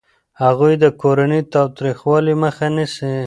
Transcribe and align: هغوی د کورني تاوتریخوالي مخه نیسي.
هغوی 0.43 0.73
د 0.83 0.85
کورني 1.01 1.41
تاوتریخوالي 1.53 2.33
مخه 2.43 2.67
نیسي. 2.75 3.13